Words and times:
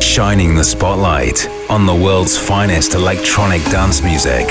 Shining 0.00 0.54
the 0.54 0.64
spotlight 0.64 1.48
on 1.70 1.86
the 1.86 1.94
world's 1.94 2.38
finest 2.38 2.94
electronic 2.94 3.62
dance 3.64 4.02
music. 4.02 4.46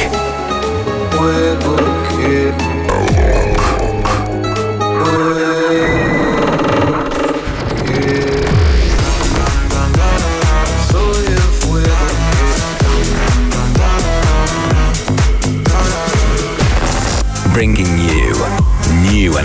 bringing 17.54 17.93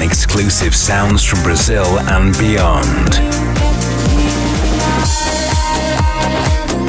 and 0.00 0.08
exclusive 0.08 0.76
sounds 0.76 1.24
from 1.24 1.42
Brazil 1.42 1.98
and 1.98 2.36
beyond. 2.38 3.14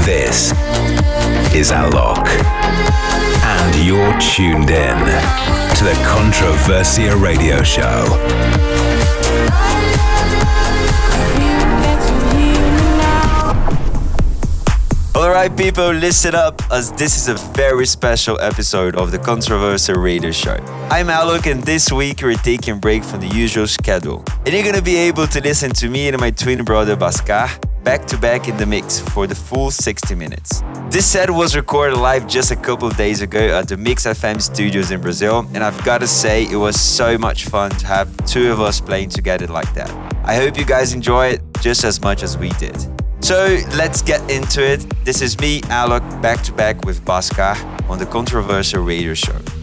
This 0.06 0.52
is 1.56 1.72
Alok, 1.72 2.28
and 3.44 3.84
you're 3.84 4.14
tuned 4.20 4.70
in 4.70 4.98
to 5.76 5.84
the 5.84 5.98
Controversia 6.06 7.20
Radio 7.20 7.64
Show. 7.64 8.99
Alright, 15.40 15.58
people, 15.58 15.92
listen 15.92 16.36
up, 16.36 16.62
as 16.70 16.92
this 16.92 17.16
is 17.16 17.30
a 17.30 17.36
very 17.54 17.86
special 17.86 18.38
episode 18.42 18.98
of 18.98 19.12
the 19.12 19.18
Controversia 19.18 19.96
Radio 19.96 20.32
Show. 20.32 20.58
I'm 20.92 21.08
Alok, 21.08 21.50
and 21.50 21.64
this 21.64 21.94
week 21.94 22.22
we're 22.22 22.34
taking 22.34 22.74
a 22.74 22.78
break 22.78 23.06
from 23.06 23.22
the 23.22 23.28
usual 23.28 23.66
schedule. 23.66 24.26
And 24.46 24.50
you're 24.50 24.66
gonna 24.66 24.82
be 24.82 24.98
able 24.98 25.28
to 25.28 25.40
listen 25.40 25.72
to 25.76 25.88
me 25.88 26.10
and 26.10 26.20
my 26.20 26.32
twin 26.32 26.66
brother 26.66 26.98
Bhaskar 26.98 27.48
back 27.86 28.06
to 28.08 28.18
back 28.18 28.50
in 28.50 28.58
the 28.58 28.66
mix 28.66 29.00
for 29.00 29.28
the 29.28 29.34
full 29.34 29.72
60 29.72 30.14
minutes. 30.14 30.62
This 30.90 31.06
set 31.06 31.32
was 31.32 31.56
recorded 31.56 31.96
live 31.96 32.28
just 32.28 32.52
a 32.52 32.58
couple 32.58 32.90
of 32.90 32.98
days 32.98 33.22
ago 33.22 33.40
at 33.40 33.70
the 33.70 33.78
Mix 33.78 34.06
FM 34.06 34.42
studios 34.42 34.92
in 34.92 35.00
Brazil, 35.00 35.48
and 35.54 35.64
I've 35.64 35.82
gotta 35.86 36.08
say, 36.08 36.52
it 36.52 36.58
was 36.58 36.78
so 36.78 37.18
much 37.18 37.46
fun 37.46 37.72
to 37.72 37.88
have 37.88 38.10
two 38.26 38.52
of 38.52 38.60
us 38.60 38.82
playing 38.82 39.12
together 39.12 39.48
like 39.48 39.74
that. 39.74 39.90
I 40.26 40.36
hope 40.36 40.58
you 40.58 40.66
guys 40.66 40.94
enjoy 40.94 41.28
it 41.28 41.42
just 41.62 41.86
as 41.86 42.02
much 42.02 42.24
as 42.24 42.38
we 42.38 42.50
did. 42.60 42.99
So 43.22 43.58
let's 43.76 44.02
get 44.02 44.22
into 44.32 44.66
it. 44.66 44.86
This 45.06 45.22
is 45.22 45.40
me, 45.40 45.62
Alok, 45.62 46.22
back 46.22 46.42
to 46.44 46.54
back 46.54 46.86
with 46.86 47.04
Bhaskar 47.06 47.56
on 47.90 48.00
the 48.00 48.06
Controversia 48.06 48.84
Radio 48.86 49.14
Show. 49.14 49.59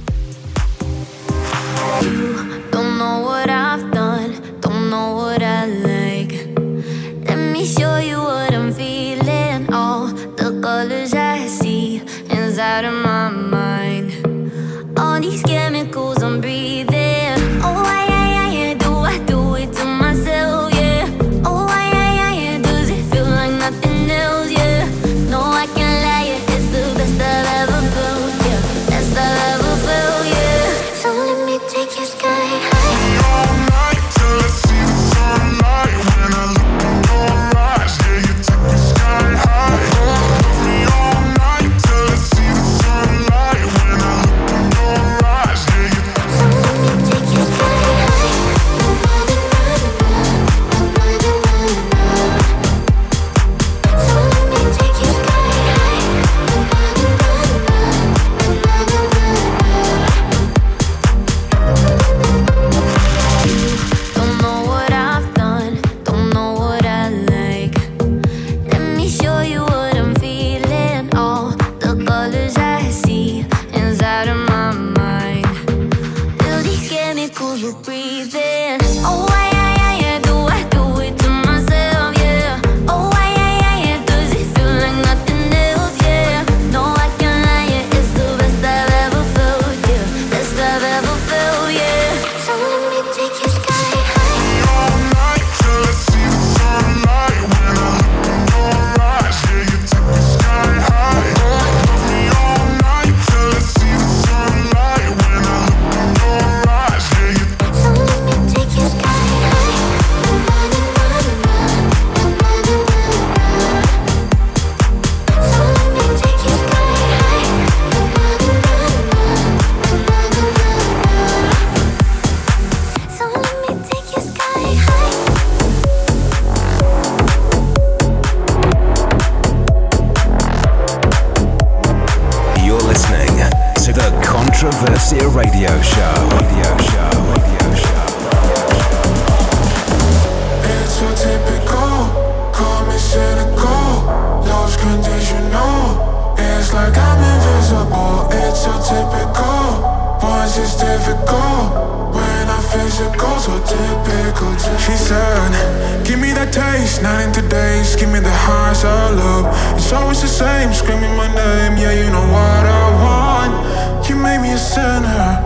Taste, 156.50 157.02
not 157.02 157.20
in 157.20 157.32
today's. 157.32 157.96
Give 157.96 158.10
me 158.10 158.20
the 158.20 158.36
highs 158.46 158.84
I 158.84 159.10
love. 159.10 159.46
It's 159.76 159.92
always 159.92 160.22
the 160.22 160.28
same, 160.28 160.72
screaming 160.72 161.14
my 161.16 161.28
name. 161.28 161.76
Yeah, 161.78 161.92
you 161.92 162.10
know 162.10 162.26
what 162.32 162.64
I 162.66 162.84
want. 163.02 164.08
You 164.08 164.16
made 164.16 164.40
me 164.40 164.52
a 164.52 164.58
sinner. 164.58 165.40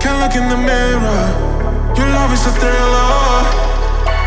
Can't 0.00 0.18
look 0.22 0.34
in 0.34 0.48
the 0.48 0.56
mirror. 0.56 1.24
Your 1.96 2.08
love 2.16 2.32
is 2.32 2.44
a 2.46 2.52
thriller. 2.52 3.12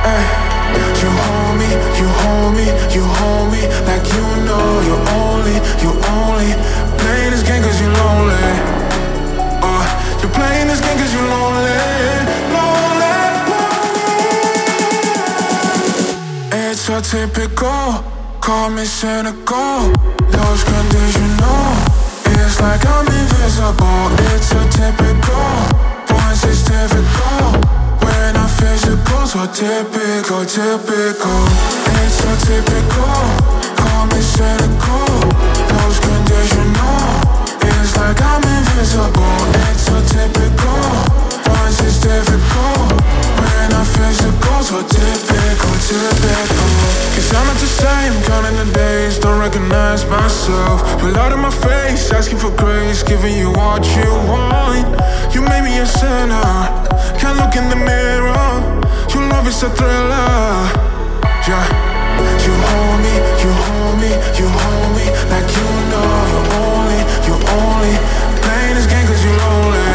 Ay. 0.06 0.46
You 0.76 1.12
hold 1.12 1.58
me, 1.60 1.70
you 2.00 2.08
hold 2.24 2.56
me, 2.56 2.66
you 2.96 3.04
hold 3.04 3.52
me 3.52 3.62
like 3.86 4.04
you 4.16 4.26
know 4.48 4.82
you're 4.88 5.06
only, 5.22 5.56
you 5.84 5.92
only 6.18 6.52
playing 6.98 7.32
this 7.32 7.44
game 7.44 7.62
cause 7.62 7.80
you're 7.80 7.94
lonely. 7.94 8.50
Uh, 9.62 9.86
you're 10.22 10.32
playing 10.32 10.68
this 10.68 10.82
game 10.82 10.98
cause 10.98 11.14
you're 11.14 11.30
lonely, 11.30 11.95
typical, 17.16 18.04
call 18.42 18.70
me 18.70 18.84
cynical, 18.84 19.88
lose 20.36 20.64
conditional. 20.68 21.72
It's 22.36 22.60
like 22.60 22.84
I'm 22.86 23.08
invisible, 23.08 24.12
it's 24.36 24.48
so 24.52 24.60
typical, 24.68 25.48
once 26.12 26.44
it's 26.44 26.64
difficult. 26.68 27.56
When 28.04 28.36
I'm 28.36 28.50
physical, 28.60 29.24
so 29.32 29.48
typical, 29.48 30.44
typical. 30.44 31.44
It's 32.04 32.20
so 32.20 32.32
typical. 32.52 33.16
Call 33.80 34.04
me 34.12 34.20
cynical, 34.20 35.08
lose 35.72 36.00
conditional. 36.04 37.00
It's 37.64 37.96
like 37.96 38.22
I'm 38.22 38.44
invisible. 38.44 39.40
It's 39.72 39.84
so 39.88 39.96
typical 40.12 41.15
sometimes 41.66 41.80
it's 41.82 42.00
difficult. 42.00 42.94
When 43.42 43.74
our 43.74 43.86
friendship 43.86 44.34
goes 44.42 44.70
for 44.70 44.84
typical, 44.86 45.74
typical. 45.82 46.70
Cause 47.14 47.34
I'm 47.34 47.48
not 47.48 47.58
the 47.58 47.68
same, 47.68 48.14
counting 48.24 48.58
the 48.58 48.72
days 48.74 49.18
Don't 49.20 49.40
recognize 49.40 50.06
myself. 50.06 50.84
You're 51.02 51.18
out 51.18 51.32
of 51.32 51.40
my 51.40 51.50
face, 51.50 52.12
asking 52.12 52.38
for 52.38 52.52
grace 52.52 53.04
Giving 53.04 53.36
you 53.38 53.52
what 53.52 53.86
you 53.96 54.10
want. 54.28 54.86
You 55.34 55.42
made 55.42 55.64
me 55.64 55.80
a 55.80 55.86
sinner 55.86 56.44
Can't 57.18 57.38
look 57.40 57.56
in 57.56 57.70
the 57.70 57.80
mirror. 57.80 58.54
Your 59.14 59.24
love 59.30 59.48
is 59.48 59.64
a 59.64 59.70
thriller. 59.70 60.70
Yeah. 61.48 61.66
You 62.46 62.54
hold 62.54 63.00
me, 63.02 63.16
you 63.42 63.52
hold 63.66 63.96
me, 64.02 64.12
you 64.38 64.48
hold 64.48 64.92
me. 64.98 65.06
Like 65.32 65.48
you 65.56 65.68
know 65.92 66.12
you're 66.32 66.50
only, 66.62 67.00
you're 67.26 67.46
only. 67.58 67.96
Playing 68.44 68.76
this 68.76 68.88
game 68.88 69.08
cause 69.08 69.24
you're 69.24 69.38
lonely. 69.38 69.95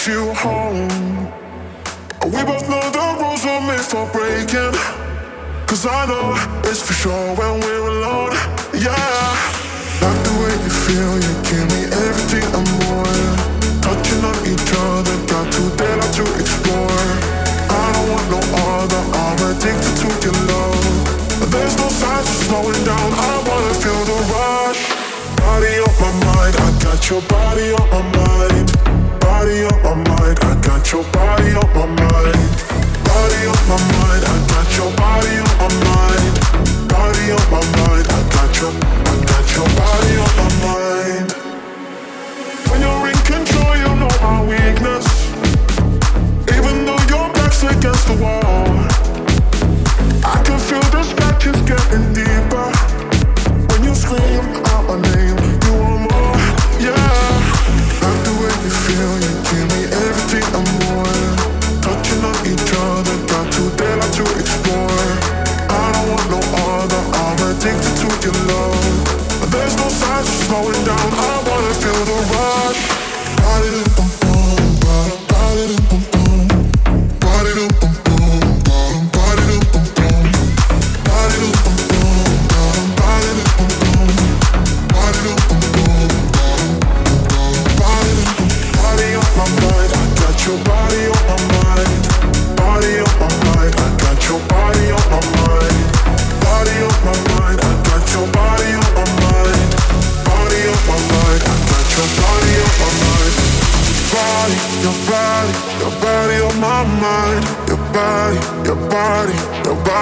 takes 0.00 0.16
you 0.16 0.32
home. 0.34 0.88
We 2.24 2.40
both 2.44 2.68
know 2.68 2.80
the 2.90 3.06
rules 3.20 3.44
were 3.44 3.60
made 3.60 3.84
for 3.84 4.06
breaking. 4.12 4.72
Cause 5.66 5.86
I 5.86 6.06
know 6.06 6.34
it's 6.64 6.80
for 6.86 6.92
sure 6.92 7.34
when 7.36 7.60
we're 7.60 7.88
alone. 7.88 8.32
Yeah. 8.72 8.96
Like 10.00 10.20
the 10.24 10.34
way 10.40 10.54
you 10.64 10.72
feel, 10.86 11.12
you 11.24 11.32
give 11.48 11.66
me 11.74 11.82
everything 12.06 12.48
and 12.56 12.68
more. 12.80 13.16
Touching 13.84 14.22
on 14.24 14.38
each 14.48 14.70
other, 14.88 15.16
got 15.28 15.46
to 15.52 15.62
dare 15.76 16.00
to 16.16 16.24
explore. 16.40 17.06
I 17.68 17.86
don't 17.94 18.08
want 18.12 18.26
no 18.36 18.40
other, 18.72 19.02
I'm 19.24 19.38
addicted 19.52 19.94
to 20.00 20.08
your 20.24 20.38
love. 20.48 21.50
There's 21.52 21.76
no 21.76 21.88
signs 21.88 22.28
of 22.28 22.38
slowing 22.48 22.84
down, 22.84 23.08
I 23.12 23.32
wanna 23.48 23.74
feel 23.82 24.02
the 24.08 24.18
rush. 24.32 24.82
Body 25.36 25.74
on 25.84 25.94
my 26.00 26.12
mind, 26.24 26.56
I 26.56 26.68
got 26.84 27.10
your 27.10 27.22
body 27.22 27.72
on 27.72 27.90
my 27.90 28.02
mind 28.02 28.19
body 29.40 29.64
on 29.64 29.82
my 29.82 29.94
mind. 29.94 30.38
I 30.42 30.60
got 30.60 30.92
your 30.92 31.04
body 31.12 31.54
on 31.56 31.68
my 31.72 31.86
mind. 31.86 32.50
Body 33.08 33.40
on 33.48 33.62
my 33.70 33.78
mind. 33.96 34.22
I 34.28 34.36
got 34.52 34.68
your 34.76 34.90
body 35.00 35.34
on 35.40 35.54
my 35.60 35.68
mind. 35.88 36.34
Body 36.92 37.24
on 37.32 37.46
my 37.48 37.62
mind. 37.80 38.06
I 38.08 38.20
got 38.36 38.52
your, 38.60 38.72
I 39.08 39.14
got 39.30 39.46
your 39.56 39.68
body 39.80 40.12
on 40.24 40.32
my 40.40 40.48
mind. 40.64 41.28
When 42.68 42.80
you're 42.84 43.08
in 43.08 43.20
control, 43.32 43.72
you 43.82 43.90
know 44.00 44.12
my 44.20 44.44
weakness. 44.44 45.06
Even 46.54 46.84
though 46.84 47.02
your 47.08 47.26
back's 47.32 47.62
against 47.62 48.04
the 48.08 48.16
wall, 48.20 48.68
I 50.22 50.36
can 50.44 50.58
feel 50.68 50.84
the 50.92 51.02
scratches 51.02 51.60
getting 51.64 52.12
deeper. 52.12 52.68
When 53.70 53.84
you 53.84 53.94
scream 53.94 54.44
out 54.66 54.84
my 54.86 55.00
name. 55.00 55.39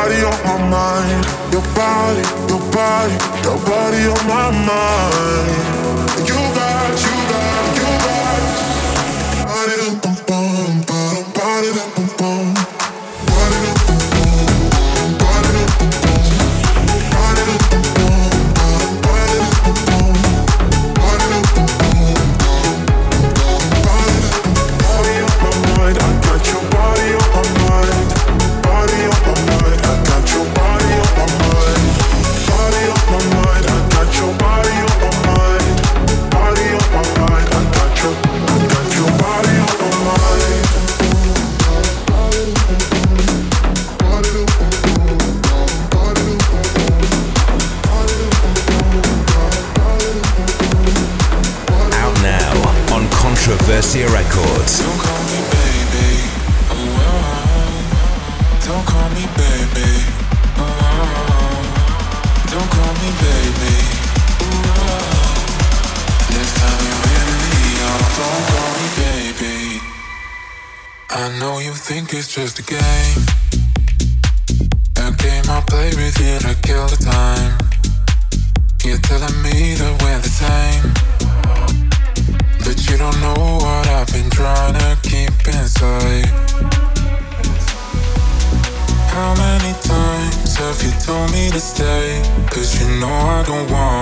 body 0.08 0.24
on 0.24 0.38
my 0.44 0.70
mind. 0.70 1.26
Your 1.52 1.62
body, 1.76 2.24
your 2.48 2.62
body, 2.72 3.16
your 3.44 3.58
body 3.68 4.02
on 4.08 4.22
my 4.26 4.48
mind. 4.64 6.28
You 6.28 6.37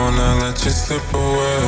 wanna 0.07 0.39
let 0.41 0.65
you 0.65 0.71
slip 0.71 1.03
away. 1.13 1.67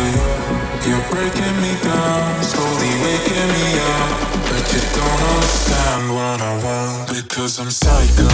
You're 0.87 1.07
breaking 1.11 1.57
me 1.61 1.73
down, 1.83 2.43
slowly 2.43 2.93
waking 3.03 3.49
me 3.55 3.67
up. 3.91 4.11
But 4.49 4.65
you 4.73 4.83
don't 4.97 5.21
understand 5.33 6.03
what 6.17 6.39
I 6.41 6.53
want 6.65 7.09
because 7.09 7.59
I'm 7.59 7.71
psycho. 7.71 8.31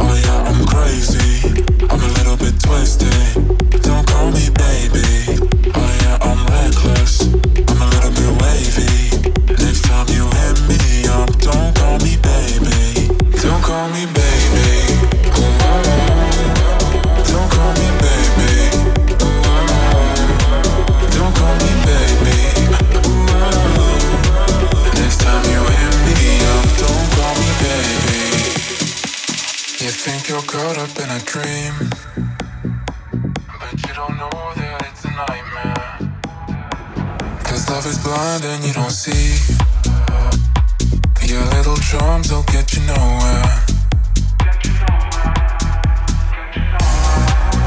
Oh 0.00 0.14
yeah, 0.24 0.48
I'm 0.48 0.64
crazy. 0.72 1.64
I'm 1.90 2.00
a 2.00 2.10
little 2.18 2.36
bit 2.36 2.56
twisted. 2.60 3.34
Don't 3.82 4.06
call 4.06 4.30
me 4.32 4.48
baby. 4.64 5.08
Oh 5.74 5.90
yeah, 6.02 6.28
I'm 6.28 6.40
reckless. 6.56 7.28
I'm 7.68 7.80
a 7.84 7.88
little 7.94 8.12
bit 8.18 8.32
wavy. 8.42 8.94
Next 9.62 9.82
time 9.84 10.08
you 10.16 10.24
hit 10.40 10.58
me 10.70 10.82
up, 11.18 11.30
don't 11.44 11.72
call 11.76 11.98
me 12.06 12.16
baby. 12.30 13.08
Don't 13.42 13.62
call 13.62 13.88
me 13.90 14.06
baby. 14.06 14.65
In 30.98 31.10
a 31.10 31.18
dream, 31.20 31.74
but 33.60 33.74
you 33.86 33.92
don't 33.94 34.16
know 34.16 34.30
that 34.56 34.86
it's 34.88 35.04
a 35.04 35.10
nightmare. 35.10 35.98
Cause 37.44 37.68
love 37.68 37.84
is 37.84 37.98
blind 37.98 38.44
and 38.44 38.64
you 38.64 38.72
don't 38.72 38.90
see. 38.90 39.36
Your 41.26 41.44
little 41.56 41.76
charms 41.76 42.28
don't 42.28 42.46
get 42.46 42.72
you 42.72 42.80
nowhere. 42.86 43.48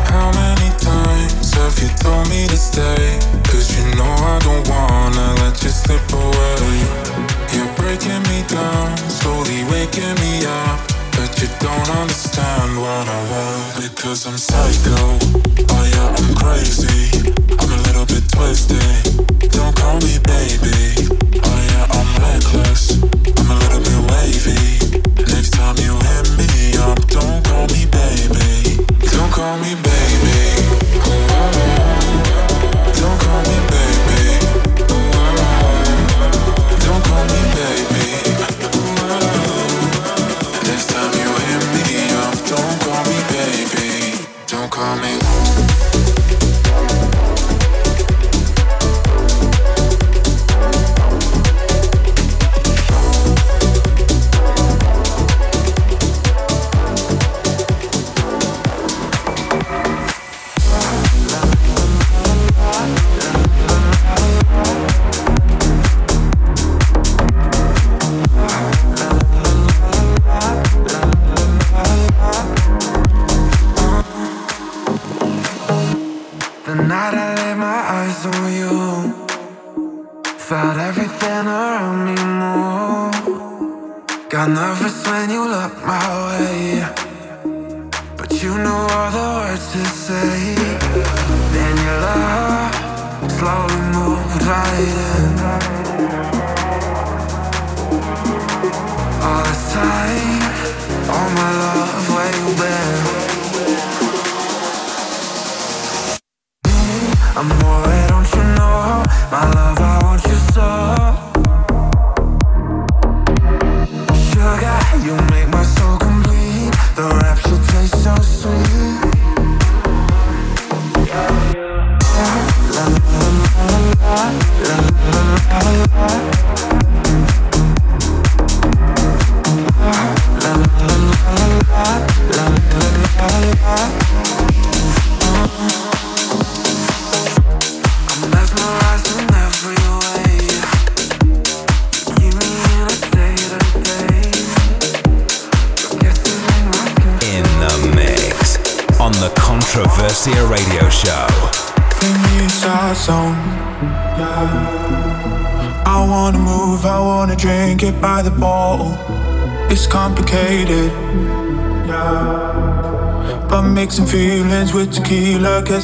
How 0.09 0.31
many 0.33 0.69
times 0.79 1.53
have 1.53 1.77
you 1.77 1.89
told 2.01 2.27
me 2.29 2.47
to 2.47 2.57
stay? 2.57 3.19
Cause 3.51 3.69
you 3.77 3.83
know 3.95 4.09
I 4.33 4.39
don't 4.41 4.67
wanna 4.67 5.35
let 5.43 5.61
you 5.61 5.69
slip 5.69 6.01
away. 6.13 6.81
You're 7.53 7.73
breaking 7.77 8.23
me 8.31 8.41
down, 8.47 8.97
slowly 9.09 9.63
waking 9.65 10.15
me 10.23 10.45
up. 10.45 10.79
But 11.13 11.41
you 11.41 11.49
don't 11.59 11.89
understand 11.99 12.48
I 13.07 13.31
want 13.31 13.75
because 13.75 14.25
I'm 14.25 14.37
psycho. 14.37 15.17
Oh 15.69 15.85
yeah, 15.93 16.15
I'm 16.17 16.35
crazy. 16.35 17.33
I'm 17.57 17.71
a 17.71 17.81
little 17.83 18.05
bit 18.05 18.27
twisted. 18.31 19.08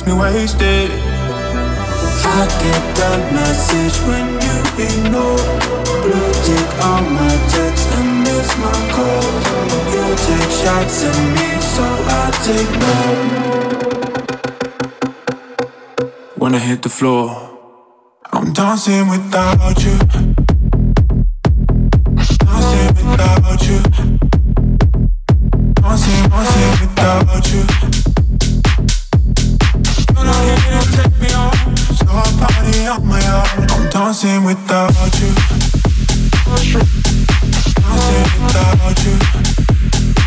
Me 0.06 0.14
wasted. 0.14 0.92
I 0.92 2.48
get 2.62 2.84
that 3.00 3.22
message 3.34 3.98
when 4.08 4.26
you 4.46 4.58
ignore. 4.88 5.44
Blue 6.04 6.32
tick 6.46 6.70
on 6.84 7.04
my 7.14 7.36
text 7.54 7.88
and 7.98 8.10
miss 8.24 8.50
my 8.58 8.78
calls. 8.94 9.46
You 9.94 10.06
take 10.26 10.52
shots 10.62 10.98
at 11.10 11.18
me, 11.36 11.48
so 11.74 11.86
I 12.20 12.24
take 12.46 12.72
more. 12.84 13.18
When 16.38 16.52
I 16.54 16.60
hit 16.60 16.82
the 16.82 16.90
floor, 16.90 17.26
I'm 18.32 18.54
dancing 18.54 19.08
without 19.10 19.84
you. 19.84 19.98
Dancing 22.38 23.10
without 23.10 23.62
you. 23.68 24.05
I'm 34.16 34.22
dancing 34.22 34.44
without 34.46 35.20
you. 35.20 35.34
Dancing 36.56 36.86
without 38.46 39.04
you. 39.04 39.16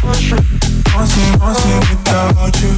Dancing, 0.03 1.33
dancing 1.38 1.81
without 1.88 2.57
you. 2.61 2.72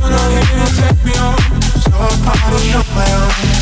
You're 0.00 0.10
not 0.10 0.30
here 0.32 0.48
to 0.48 0.68
take 0.80 1.00
me 1.04 1.12
home, 1.12 1.60
so 1.82 1.92
I 1.92 2.08
party 2.24 2.72
on 2.72 2.84
my 2.94 3.04
own. 3.12 3.53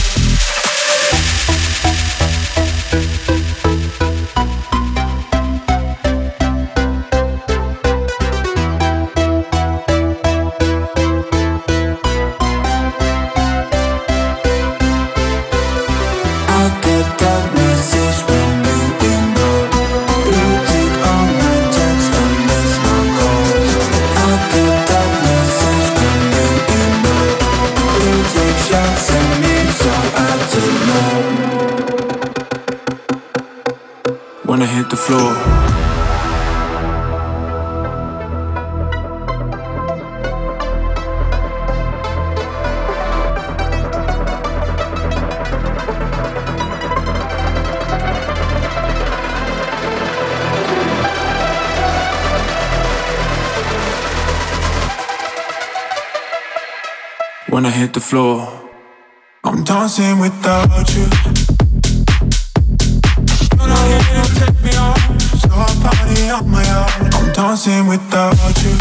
I'm 67.52 67.58
dancing 67.58 67.86
without 67.86 68.32
you. 68.62 68.72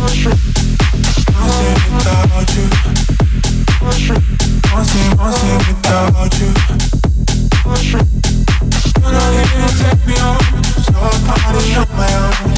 Dancing 0.00 0.32
without 1.92 2.48
you. 2.56 2.66
Dancing, 4.62 5.10
dancing 5.18 5.60
without 5.68 6.32
you. 6.40 6.50
You're 9.02 9.12
not 9.12 9.28
here 9.34 9.44
to 9.44 9.72
take 9.76 10.02
me 10.06 10.16
on, 10.20 10.40
so 10.72 10.96
I 10.96 11.04
party 11.26 11.74
on 11.74 11.88
my 11.98 12.08
own. 12.14 12.49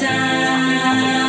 time. 0.00 1.27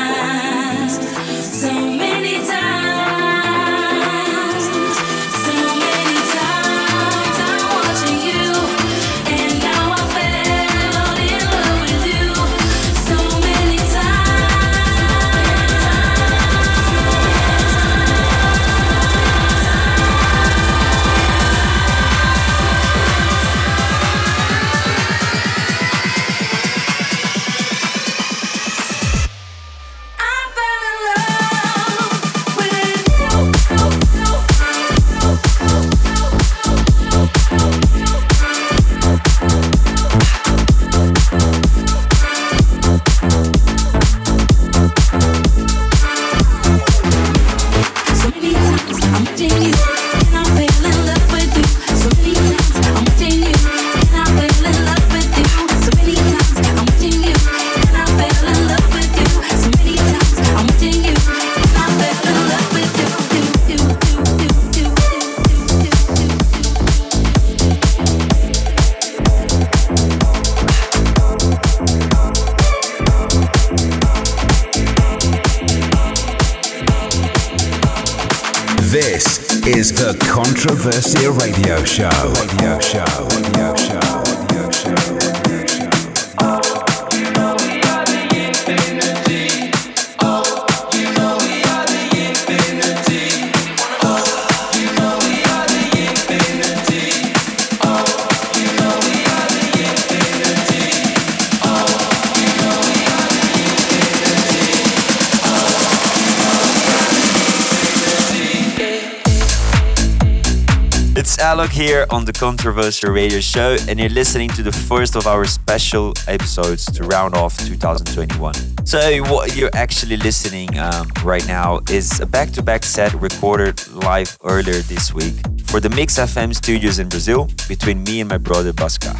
Alok 111.19 111.69
here 111.69 112.05
on 112.11 112.23
the 112.23 112.31
Controversia 112.31 113.13
Radio 113.13 113.41
Show, 113.41 113.75
and 113.89 113.99
you're 113.99 114.09
listening 114.09 114.47
to 114.51 114.63
the 114.63 114.71
first 114.71 115.17
of 115.17 115.27
our 115.27 115.43
special 115.43 116.13
episodes 116.27 116.85
to 116.85 117.03
round 117.03 117.35
off 117.35 117.57
2021. 117.57 118.53
So, 118.85 119.21
what 119.23 119.53
you're 119.55 119.69
actually 119.73 120.15
listening 120.15 120.77
um, 120.77 121.09
right 121.23 121.45
now 121.45 121.81
is 121.89 122.21
a 122.21 122.25
back 122.25 122.51
to 122.51 122.61
back 122.61 122.85
set 122.85 123.13
recorded 123.15 123.85
live 123.91 124.37
earlier 124.45 124.79
this 124.79 125.13
week 125.13 125.35
for 125.65 125.81
the 125.81 125.89
Mix 125.89 126.17
FM 126.17 126.55
studios 126.55 126.99
in 126.99 127.09
Brazil 127.09 127.49
between 127.67 128.03
me 128.03 128.21
and 128.21 128.29
my 128.29 128.37
brother 128.37 128.71
Bhaskar. 128.71 129.17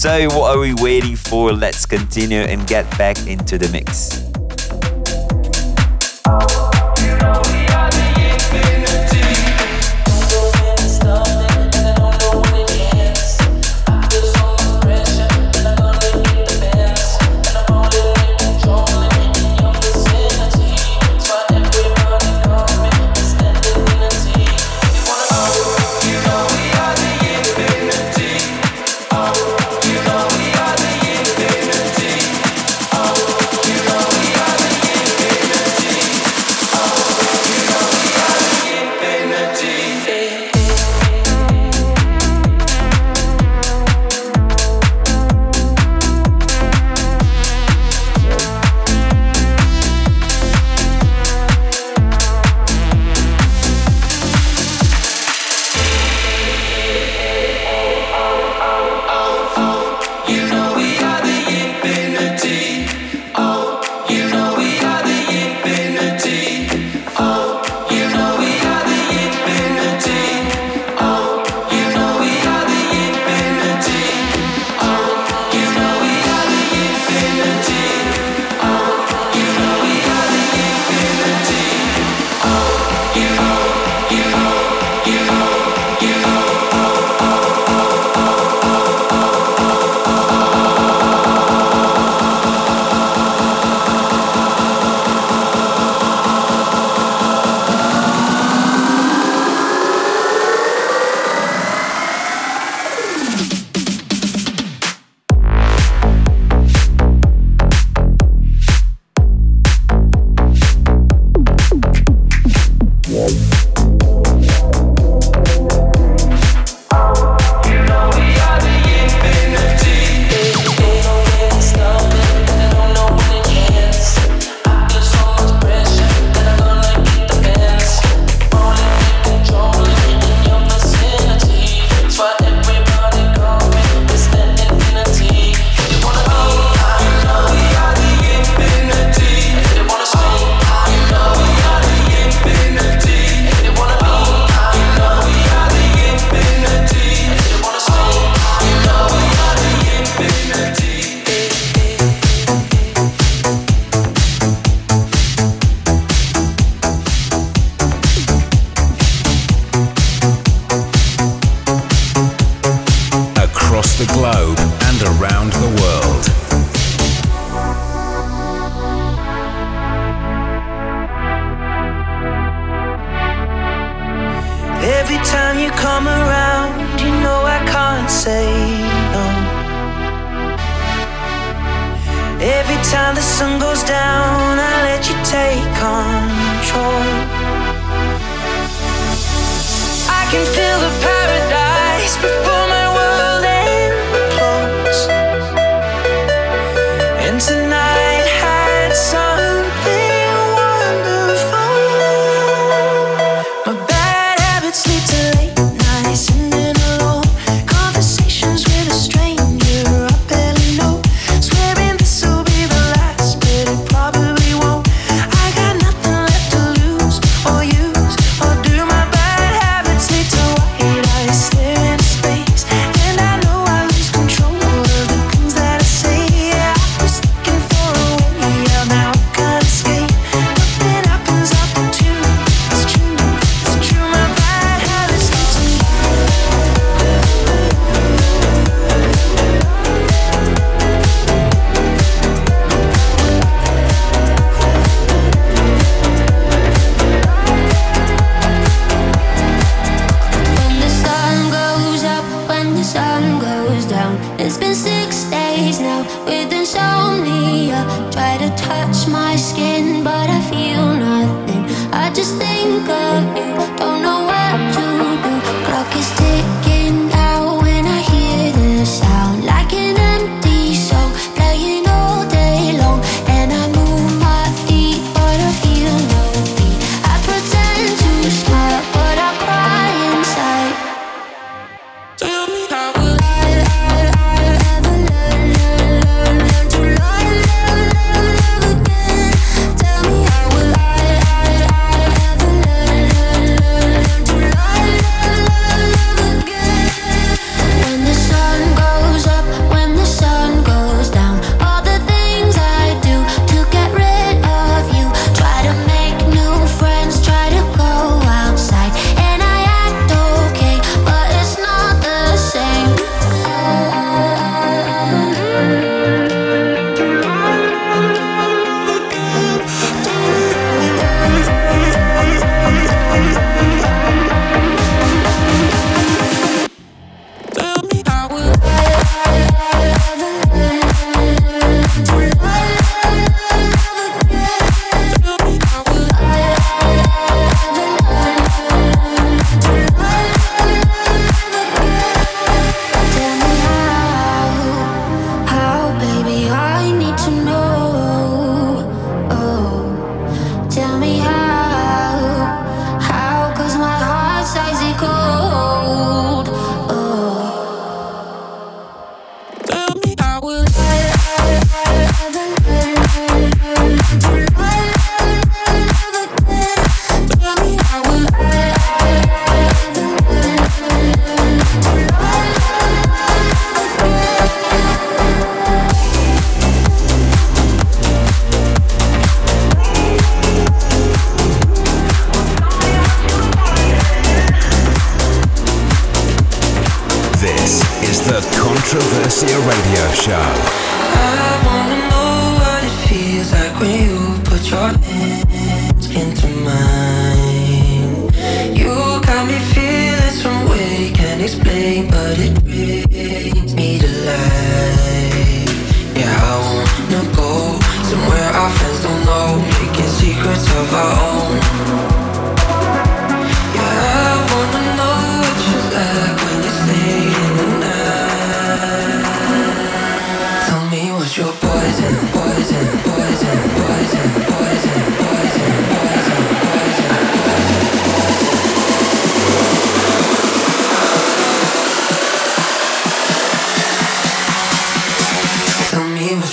So, 0.00 0.28
what 0.28 0.56
are 0.56 0.60
we 0.60 0.72
waiting 0.74 1.16
for? 1.16 1.52
Let's 1.52 1.84
continue 1.84 2.40
and 2.40 2.66
get 2.66 2.88
back 2.96 3.26
into 3.26 3.58
the 3.58 3.68
mix. 3.68 4.22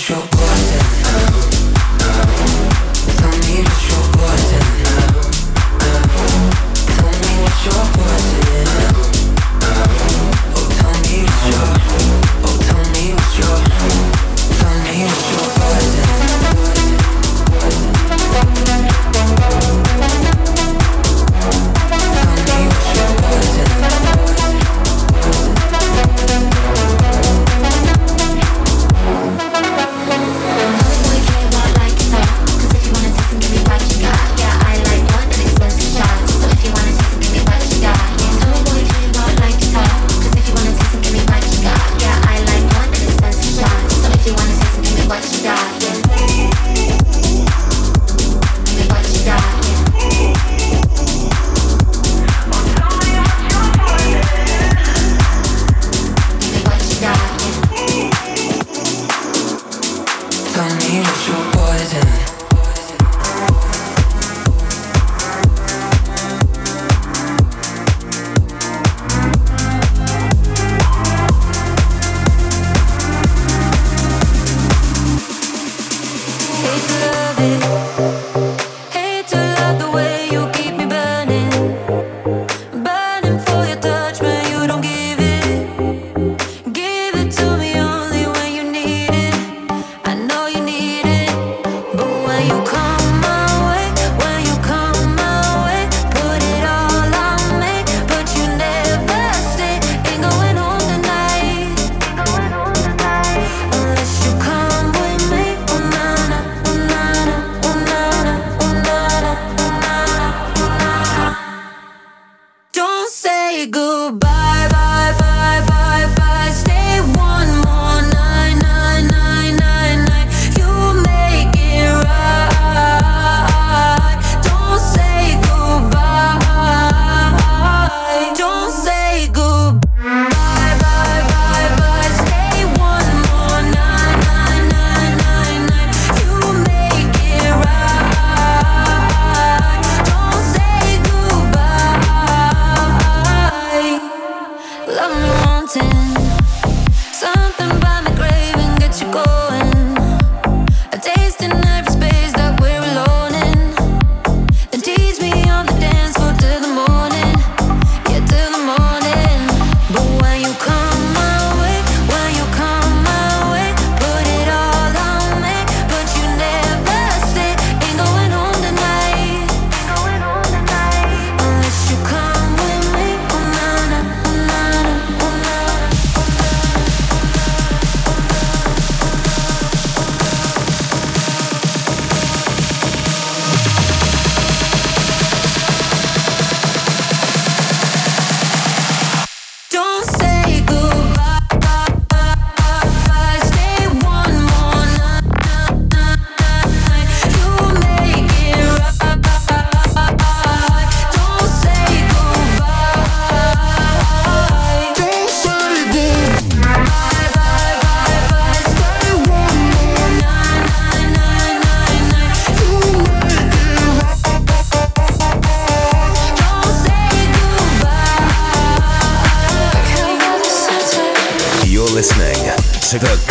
Your 0.10 0.49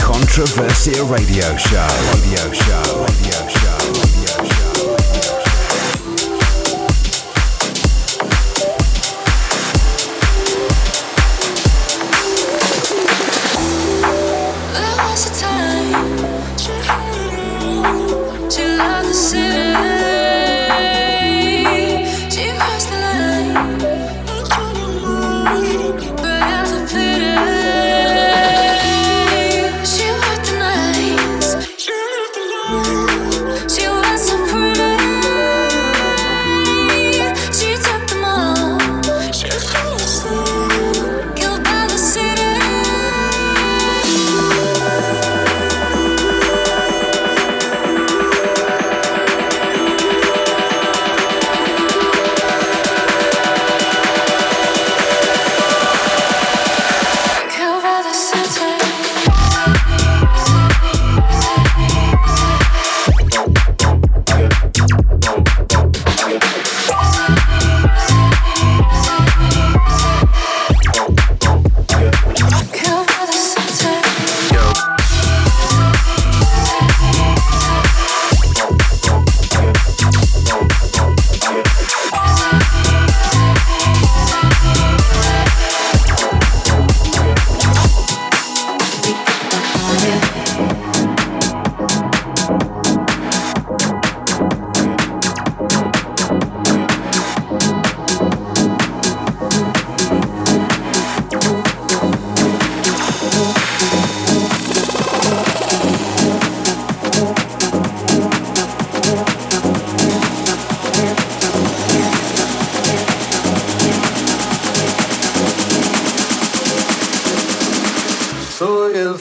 Controversia 0.03 1.05
Radio 1.05 1.57
Show. 1.57 1.87
Radio 2.13 2.53
Show. 2.53 3.05
Radio 3.05 3.49
Show. 3.49 3.58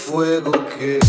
Fuego 0.08 0.54
que 0.80 1.00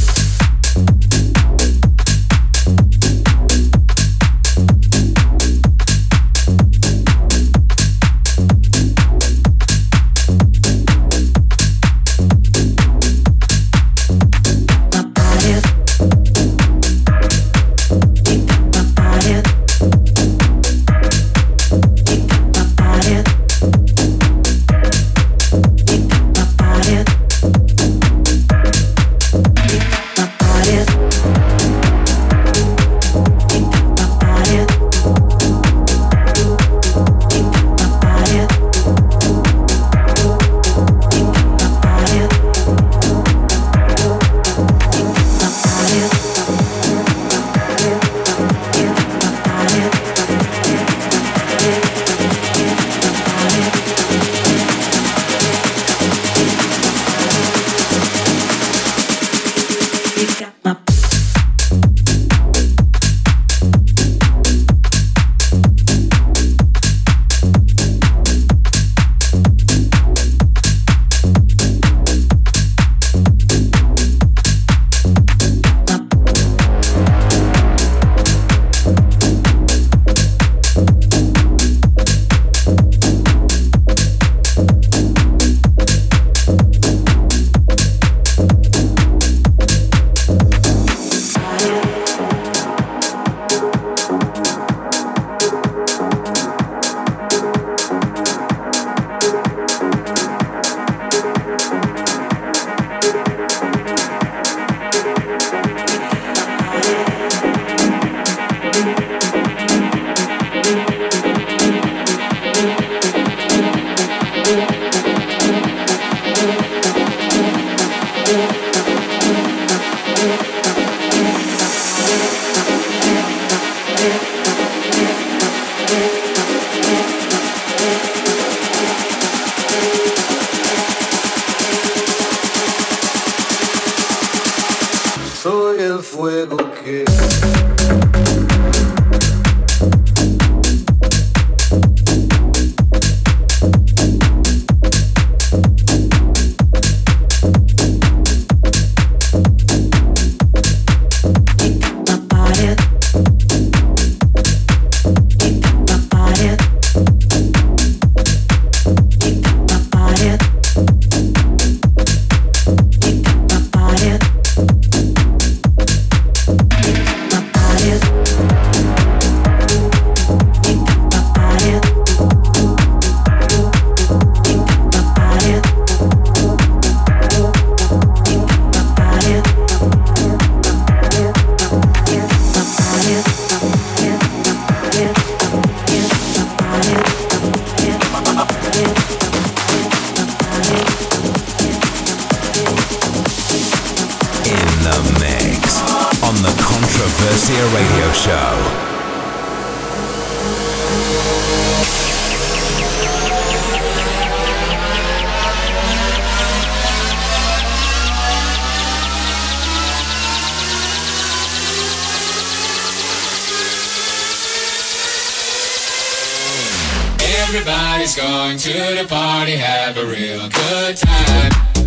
to 218.89 219.03
the 219.03 219.09
party, 219.09 219.53
have 219.53 219.97
a 219.99 220.07
real 220.07 220.49
good 220.49 220.97
time. 220.97 221.78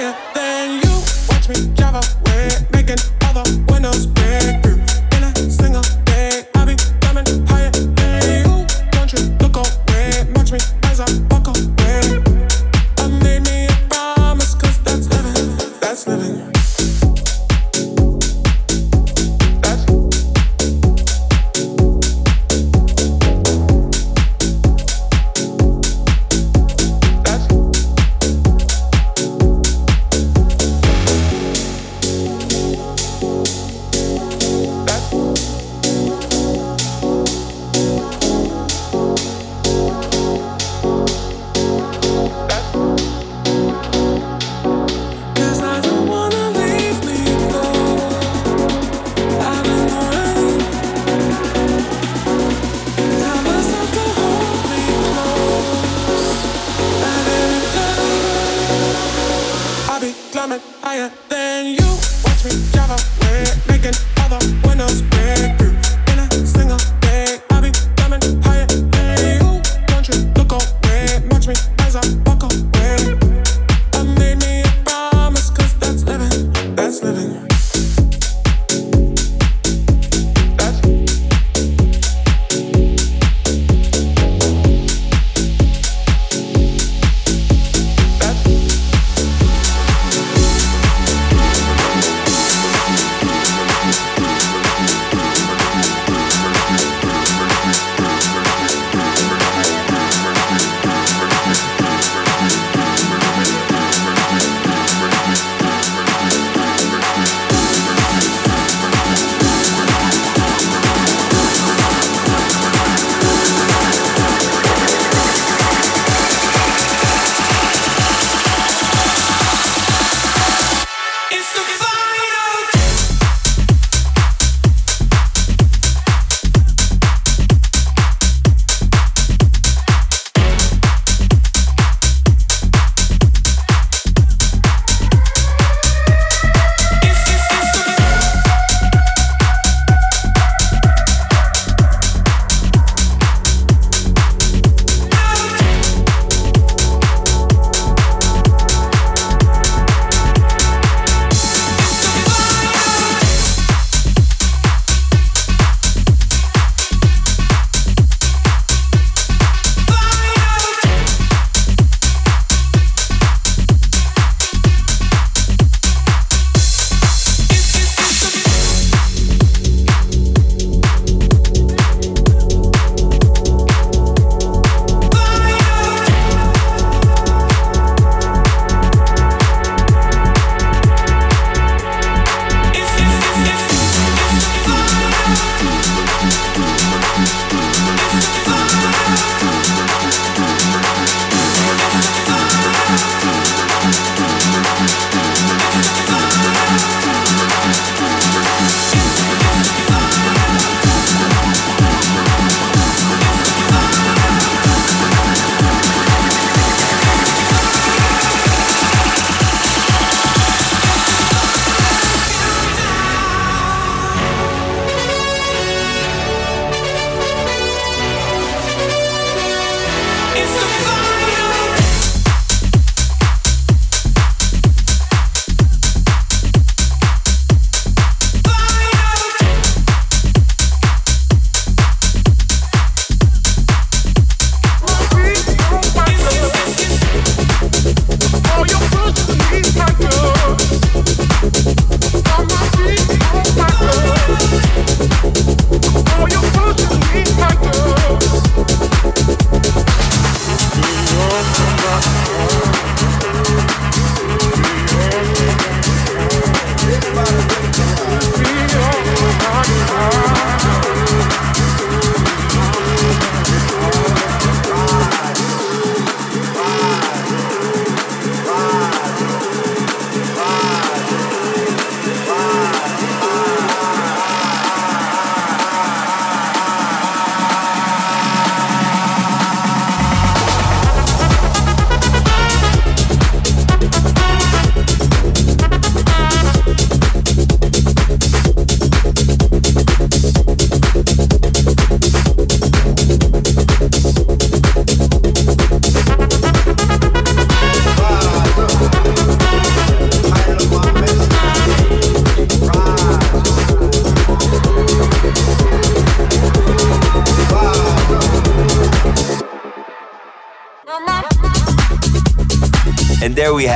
fire. 0.00 0.29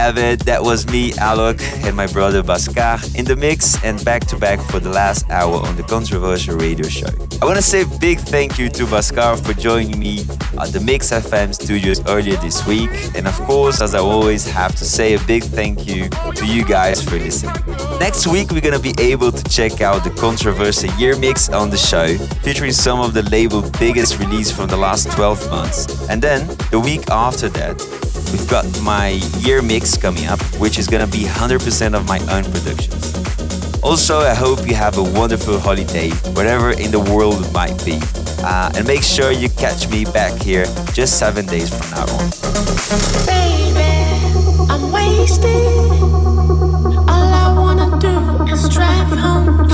Have 0.05 0.19
it. 0.19 0.41
That 0.41 0.63
was 0.63 0.87
me, 0.87 1.13
Alok, 1.13 1.63
and 1.87 1.97
my 1.97 2.07
brother 2.07 2.43
Bhaskar 2.43 3.17
in 3.19 3.25
the 3.25 3.37
mix 3.37 3.83
and 3.83 4.05
back 4.05 4.27
to 4.27 4.37
back 4.37 4.61
for 4.61 4.79
the 4.79 4.91
last 4.91 5.31
hour 5.31 5.55
on 5.67 5.77
the 5.77 5.83
Controversia 5.83 6.61
Radio 6.61 6.87
Show. 6.87 7.24
I 7.45 7.47
want 7.47 7.59
to 7.59 7.63
say 7.63 7.83
a 7.83 7.99
big 7.99 8.21
thank 8.21 8.59
you 8.59 8.71
to 8.71 8.85
Bhaskar 8.85 9.39
for 9.39 9.53
joining 9.53 9.99
me 9.99 10.21
at 10.59 10.73
the 10.73 10.81
Mix 10.81 11.11
FM 11.11 11.55
studios 11.55 12.01
earlier 12.09 12.37
this 12.37 12.67
week. 12.67 12.89
And 13.15 13.29
of 13.29 13.35
course, 13.41 13.83
as 13.83 13.95
I 13.95 13.99
always 13.99 14.49
have 14.49 14.75
to 14.77 14.85
say 14.87 15.13
a 15.13 15.21
big 15.27 15.43
thank 15.43 15.87
you 15.87 16.09
to 16.09 16.47
you 16.47 16.65
guys 16.65 17.05
for 17.05 17.19
listening. 17.19 17.55
Next 18.01 18.27
week, 18.27 18.51
we're 18.51 18.63
going 18.63 18.73
to 18.73 18.81
be 18.81 18.95
able 18.99 19.31
to 19.31 19.45
check 19.45 19.83
out 19.83 20.05
the 20.05 20.11
Controversia 20.11 20.99
Year 20.99 21.19
Mix 21.19 21.51
on 21.51 21.69
the 21.69 21.77
show, 21.77 22.17
featuring 22.43 22.73
some 22.73 22.99
of 22.99 23.13
the 23.13 23.25
label's 23.25 23.69
biggest 23.73 24.19
release 24.19 24.51
from 24.51 24.69
the 24.69 24.79
last 24.79 25.13
12 25.13 25.51
months. 25.51 26.09
And 26.09 26.23
then 26.23 26.47
the 26.71 26.81
week 26.81 27.11
after 27.11 27.51
that, 27.51 27.77
we've 28.33 28.49
got 28.49 28.65
my 28.81 29.21
year 29.41 29.61
mix 29.61 29.99
coming 29.99 30.25
up, 30.29 30.41
which 30.59 30.79
is 30.79 30.89
gonna 30.89 31.07
be 31.07 31.25
100% 31.25 31.95
of 31.95 32.09
my 32.09 32.21
own 32.35 32.45
productions. 32.45 33.34
Also, 33.85 34.19
I 34.21 34.35
hope 34.35 34.67
you 34.67 34.75
have 34.75 34.97
a 34.97 35.03
wonderful 35.03 35.61
holiday, 35.61 36.11
wherever 36.33 36.71
in 36.71 36.91
the 36.91 36.99
world 36.99 37.45
it 37.45 37.53
might 37.53 37.77
be. 37.85 38.01
Uh, 38.43 38.73
and 38.75 38.87
make 38.87 39.03
sure 39.03 39.31
you 39.31 39.51
catch 39.51 39.89
me 39.89 40.05
back 40.07 40.33
here 40.41 40.65
just 40.95 41.19
seven 41.19 41.45
days 41.45 41.69
from 41.69 41.91
now 41.91 42.07
on. 42.17 42.31
Baby, 43.27 43.93
I'm 44.73 44.91
wasted. 44.91 45.93
All 47.13 47.31
I 47.45 47.55
wanna 47.57 48.01
do 48.01 48.53
is 48.53 48.69
drive 48.71 49.09
home 49.19 49.69